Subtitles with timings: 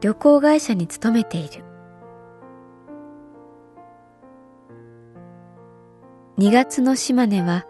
[0.00, 1.64] 旅行会社に勤めている。
[6.38, 7.66] 2月の島根は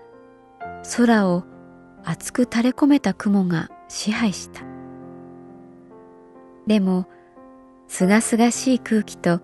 [0.97, 1.45] 空を
[2.05, 4.63] 厚く垂れ込めた雲が支配した。
[6.67, 7.07] でも
[7.87, 9.41] すがすがしい空気と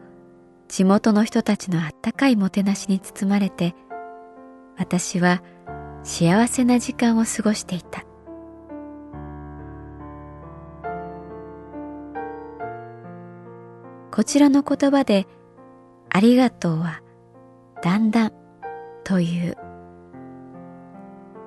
[0.68, 3.74] 地元の人たちのあったかいもてなしに包まれて
[4.76, 5.42] 私は
[6.02, 8.04] 幸せな時間を過ごしていた。
[14.14, 15.26] こちらの言葉で
[16.08, 17.02] ありがとうは
[17.82, 18.32] だんだん
[19.02, 19.56] という。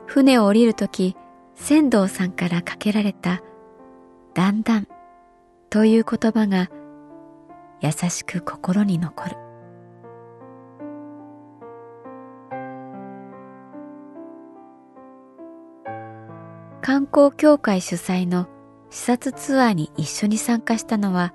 [0.06, 1.16] 船を降りるとき
[1.56, 3.42] 船頭さんからかけられた
[4.34, 4.88] だんだん
[5.70, 6.70] という言葉が
[7.80, 9.38] 優しく心に残る。
[16.82, 18.46] 観光協会主催の
[18.90, 21.34] 視察ツアーに一緒に参加したのは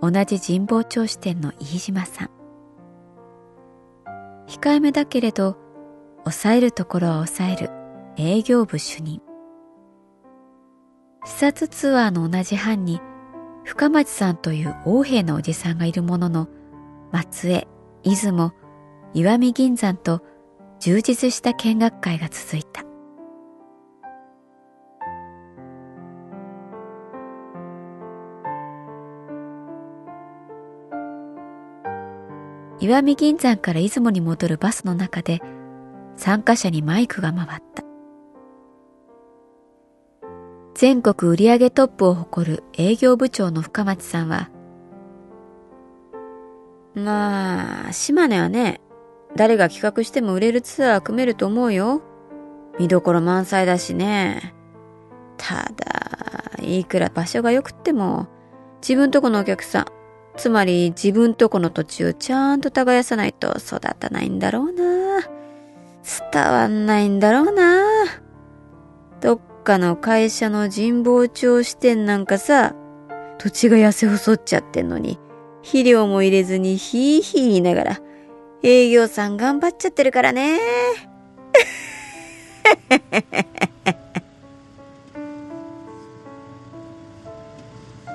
[0.00, 2.30] 同じ神保町支店の飯島さん。
[4.46, 5.56] 控えめだけれど
[6.24, 7.70] 抑えるところは抑える
[8.16, 9.20] 営業部主任。
[11.24, 13.00] 視察ツアーの同じ班に
[13.64, 16.48] 深町さんという王兵のおじさんがいるものの
[17.12, 17.68] 松江
[18.02, 18.52] 出雲
[19.14, 20.22] 石見銀山と
[20.80, 22.67] 充実した見学会が続いた。
[32.88, 35.42] 石見銀山から出雲に戻るバスの中で
[36.16, 37.84] 参加者にマイクが回った。
[40.74, 44.48] 全国売上トップを誇る営業部長の深町さんは、
[46.94, 48.80] まあ、島根はね、
[49.36, 52.00] 誰が企画しても売れるツアー組めると思うよ。
[52.78, 54.54] 見どころ満載だしね。
[55.36, 58.28] ただ、いくら場所が良くっても、
[58.80, 59.86] 自分とこのお客さん、
[60.38, 65.20] つまり自分とこの土地をちゃんと耕さないと育たないんだろうな。
[66.32, 67.82] 伝わんないんだろうな。
[69.20, 72.76] どっかの会社の神保町支店なんかさ、
[73.38, 75.18] 土地が痩せ細っちゃってんのに、
[75.62, 78.00] 肥料も入れずにヒーヒー言いながら、
[78.62, 80.60] 営業さん頑張っちゃってるからね。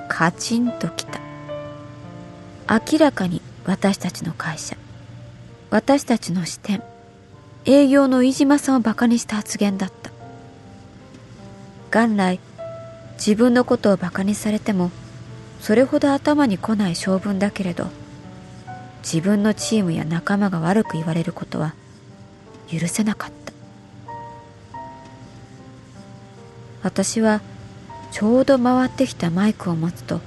[0.08, 1.23] カチンときた。
[2.68, 4.76] 明らかに私たちの会社。
[5.70, 6.82] 私たちの視点
[7.64, 10.12] 営業の飯島さんをバカにした発言だった。
[11.90, 12.40] 元来
[13.14, 14.90] 自分のことをバカにされても
[15.60, 17.86] それほど頭に来ない性分だけれど
[19.02, 21.74] 自分のチームや仲間が悪く言われることは
[22.68, 23.52] 許せなかった。
[26.82, 27.40] 私は
[28.12, 30.20] ちょうど回ってきたマイクを持つと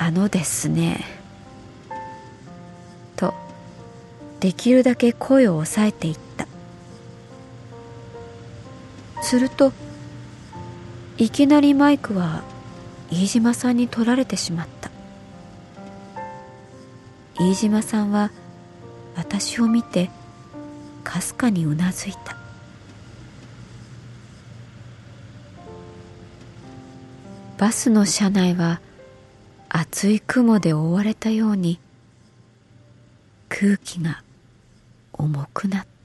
[0.00, 1.04] あのですね」
[3.16, 3.34] と
[4.38, 6.46] できるだけ声を抑えていった。
[9.20, 9.72] すると
[11.18, 12.42] いきなりマイクは
[13.10, 14.90] 飯島さんに取られてしまった。
[17.40, 18.30] 飯島さんは
[19.16, 20.10] 私を見て
[21.02, 22.36] かすかにうなずいた。
[27.58, 28.80] バスの車内は
[29.68, 31.78] 厚い雲で覆われたように
[33.48, 34.22] 空気が
[35.12, 35.97] 重くなった。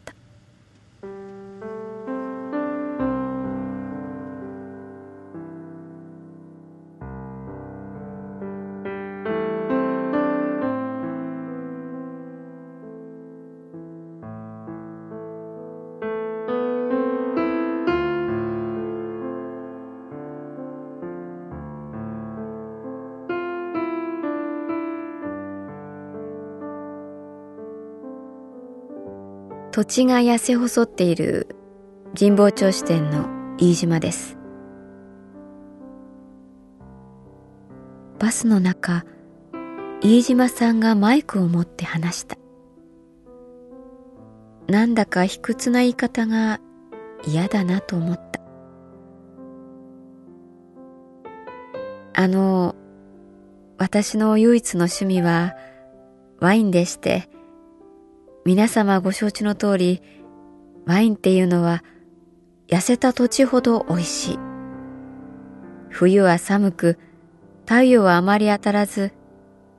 [29.74, 31.48] 土地が痩せ細っている
[32.16, 33.28] 神保町支店の
[33.58, 34.38] 飯島です。
[38.20, 39.04] バスの中、
[40.04, 42.38] 飯島さんがマイクを持って話した。
[44.68, 46.60] なんだか卑屈な言い方が
[47.26, 48.42] 嫌だなと思った。
[52.14, 52.76] あの、
[53.80, 55.56] 私の唯一の趣味は
[56.40, 57.33] ワインでして、
[58.46, 60.02] 皆様ご承知の通り、
[60.86, 61.82] ワインっていうのは
[62.68, 64.40] 痩せた土地ほど美味しい。
[65.90, 67.00] 冬は寒く、
[67.62, 69.14] 太陽はあまり当たらず、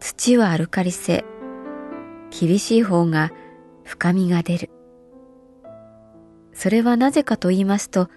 [0.00, 1.26] 土はアルカリ性。
[2.30, 3.32] 厳しい方が
[3.84, 4.70] 深みが出る。
[6.54, 8.08] それはなぜかと言いますと、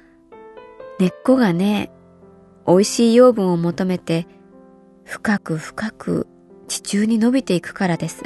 [0.98, 1.92] 根っこがね、
[2.66, 4.28] 美味しい養分を求めて、
[5.04, 6.28] 深く深く
[6.70, 8.24] 地中に伸びていくからです。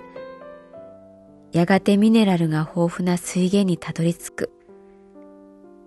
[1.52, 4.52] やがてミネラルが豊富な水源にたどり着く。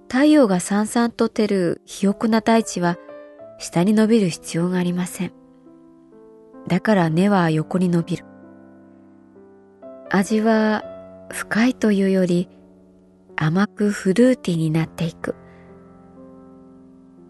[0.09, 2.99] 太陽がさんさんと照る肥沃な大地は
[3.59, 5.33] 下に伸びる必要がありません。
[6.69, 8.25] だから根は横に伸びる。
[10.11, 10.85] 味は
[11.31, 12.49] 深いというより
[13.37, 15.35] 甘くフルーティーになっていく。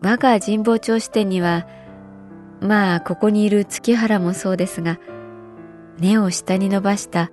[0.02, 1.66] 我が神保町支店には、
[2.60, 4.98] まあここにいる月原もそうですが、
[5.98, 7.30] 根を下に伸ばした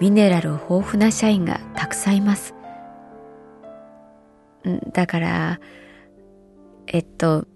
[0.00, 2.54] ミネラル豊富な社員がたくさんいます。
[4.92, 5.60] だから、
[6.86, 7.46] えっと、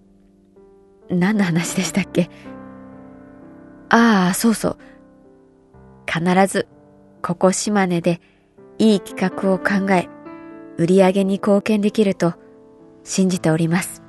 [1.09, 2.31] 何の話でしたっけ？
[3.89, 4.79] ああ、そうそう。
[6.07, 6.69] 必ず、
[7.23, 8.21] ここ島根で
[8.79, 10.09] いい企画を考え、
[10.79, 12.35] 売り上げに貢献できると
[13.05, 14.00] 信じております。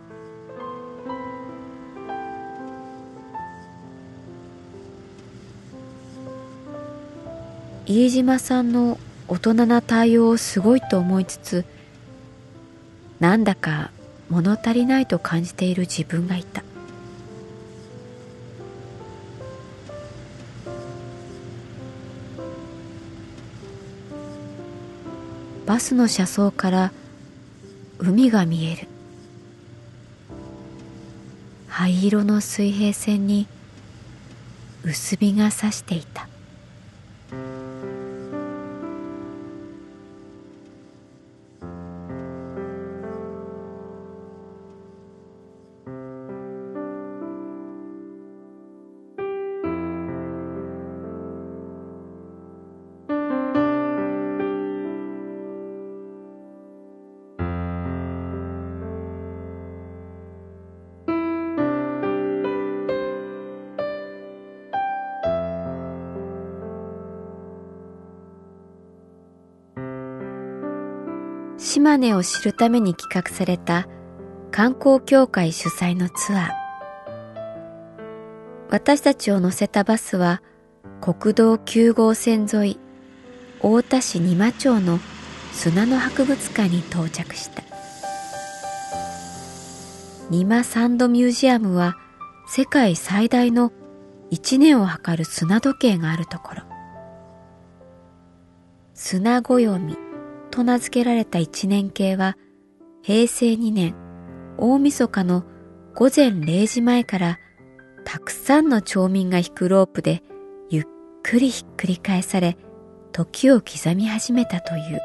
[7.93, 8.97] 飯島さんの
[9.27, 11.65] 大人な対応をすごいと思いつつ
[13.19, 13.91] なんだか
[14.29, 16.63] 物足りないと感じている自分がいた。
[25.65, 26.91] バスの車窓から
[27.99, 28.87] 海が見える。
[31.67, 33.47] 灰色の水平線に
[34.83, 36.30] 薄日がさしていた。
[71.73, 73.87] 島根を知るために企画された
[74.51, 76.49] 観光協会主催のツアー。
[78.69, 80.41] 私たちを乗せたバスは
[80.99, 82.79] 国道9号線沿い
[83.61, 84.99] 大田市仁摩町の
[85.53, 87.63] 砂の博物館に到着した。
[90.29, 91.95] 仁摩サンドミュージアムは
[92.49, 93.71] 世界最大の
[94.29, 96.63] 一年を測る砂時計があるところ。
[98.93, 100.10] 砂暦
[100.51, 102.37] と名付けられた一年計は
[103.01, 103.95] 平成2年
[104.57, 105.43] 大晦日の
[105.95, 107.39] 午前0時前から
[108.05, 110.21] たくさんの町民が引くロープで
[110.69, 110.83] ゆっ
[111.23, 112.57] くりひっくり返され
[113.11, 114.99] 時を刻み始めたという。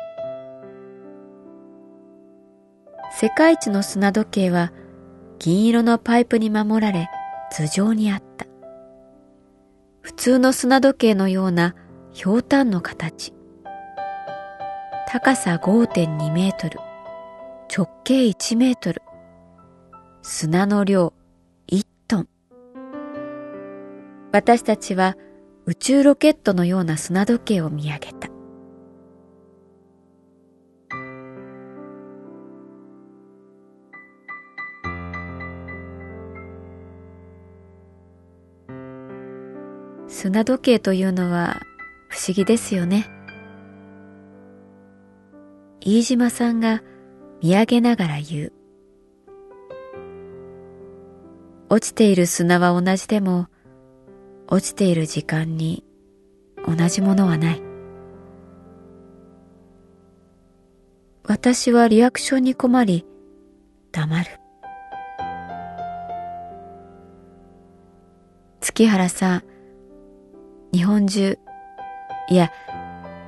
[3.19, 4.73] 世界一の砂時計は
[5.39, 7.09] 銀色のパイプに守られ
[7.51, 8.47] 頭上にあった。
[10.03, 11.75] 普通の砂時計のような
[12.13, 13.36] ひょうたんの形。
[15.19, 16.79] 高さ5.2メートル、
[17.75, 19.01] 直径1メートル、
[20.21, 21.15] 砂の量
[21.69, 22.29] 1トン。
[24.31, 25.17] 私たちは
[25.65, 28.29] 宇宙ロケットのような砂時計を見上げた。
[40.09, 41.63] 砂時計というのは
[42.11, 43.16] 不思議ですよね。
[45.89, 46.83] 飯島さんが
[47.41, 48.53] 見上げながら言う。
[51.69, 53.47] 落ちている砂は同じでも、
[54.49, 55.85] 落ちている時間に
[56.67, 57.63] 同じものはない。
[61.23, 63.07] 私はリアクションに困り、
[63.93, 64.27] 黙る。
[68.61, 69.43] 月原さん、
[70.73, 71.39] 日本中、
[72.29, 72.51] いや、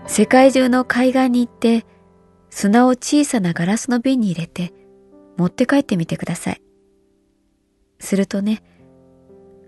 [0.09, 1.87] 世界中の海岸に行って、
[2.61, 4.73] 砂を小さなガラスの瓶に入れて、
[5.37, 6.63] 持って帰ってみてください。
[8.01, 8.65] するとね、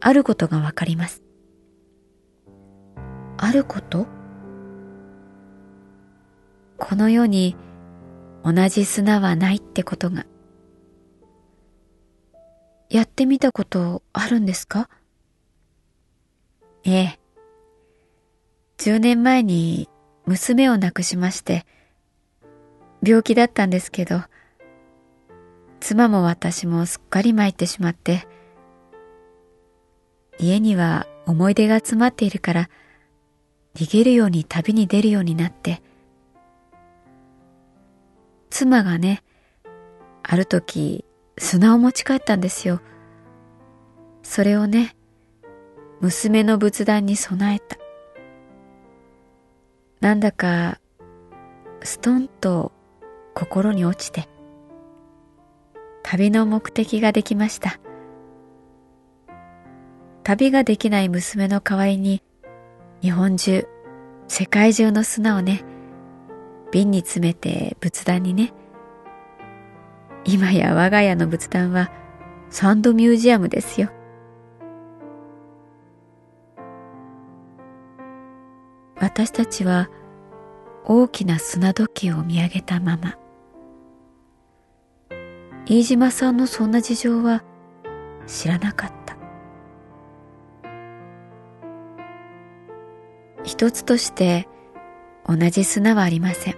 [0.00, 1.22] あることがわかります。
[3.36, 4.08] あること？
[6.78, 7.54] この世に
[8.42, 10.26] 同じ砂はないってことが。
[12.88, 14.90] やってみたことあるんですか？
[16.82, 17.20] ええ。
[18.78, 19.88] 10年前に
[20.26, 21.64] 娘を亡くしまして、
[23.02, 24.22] 病気だったんですけど、
[25.80, 28.26] 妻も私もすっかり参ってしまって、
[30.38, 32.70] 家には思い出が詰まっているから、
[33.74, 35.82] 逃げるように旅に出るようになって、
[38.50, 39.22] 妻がね、
[40.22, 41.04] ある時
[41.38, 42.80] 砂を持ち帰ったんですよ。
[44.22, 44.94] それをね、
[46.00, 47.78] 娘の仏壇に備えた。
[50.00, 50.78] なんだか、
[51.82, 52.72] ストンと
[53.34, 54.28] 心に落ちて、
[56.02, 57.78] 旅の目的ができました。
[60.22, 62.22] 旅ができない娘の代わりに、
[63.02, 63.66] 日本中、
[64.28, 65.64] 世界中の砂をね、
[66.70, 68.52] 瓶に詰めて仏壇にね。
[70.24, 71.90] 今や我が家の仏壇は
[72.50, 73.90] サンドミュージアムですよ。
[78.96, 79.88] 私たちは
[80.92, 83.16] 大きな砂時計を見上げたまま。
[85.64, 87.44] 飯島さんのそんな事情は
[88.26, 89.16] 知らなかった。
[93.44, 94.48] 一つとして
[95.28, 96.56] 同じ砂はありません。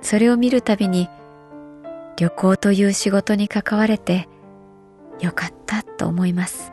[0.00, 1.08] それを見るたびに
[2.16, 4.28] 旅行という仕事に関われて
[5.18, 6.72] よかったと思います。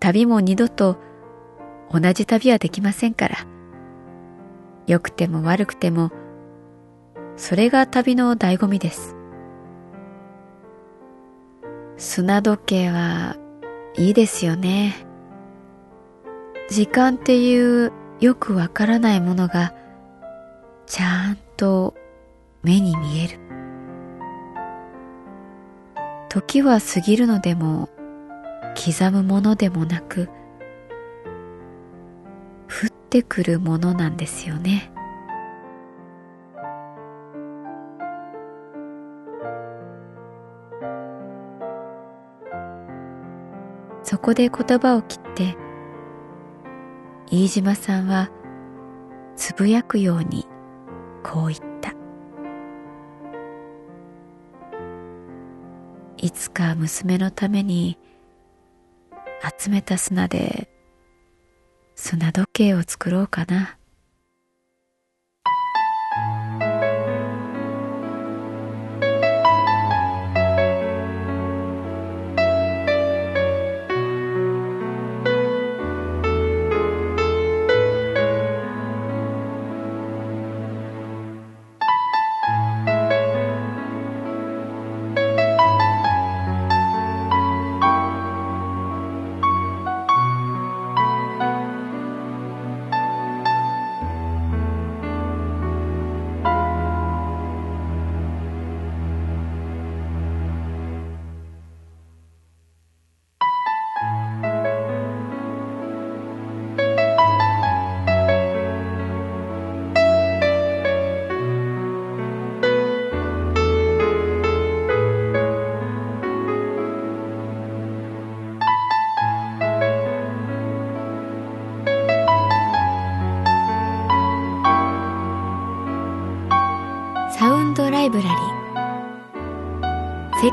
[0.00, 0.98] 旅も二度と
[1.90, 3.49] 同じ旅はできませんから。
[4.90, 6.10] 良くても悪くても
[7.36, 9.14] それが旅の醍醐味です。
[11.96, 13.36] 砂時計は
[13.96, 15.06] いいですよね。
[16.68, 19.74] 時間っていうよくわからないものが
[20.86, 21.94] ちゃんと
[22.64, 23.38] 目に見える。
[26.28, 27.88] 時は過ぎるのでも
[28.74, 30.28] 刻むものでもなく
[33.10, 34.92] ってくるものなんですよね。
[44.04, 45.56] そこで言葉を切って
[47.30, 48.30] 飯島さんは
[49.34, 50.46] つぶやくように
[51.24, 51.92] こう言った
[56.16, 57.98] いつか娘のために
[59.58, 60.68] 集めた砂で
[62.02, 63.76] 砂時計を作ろうかな。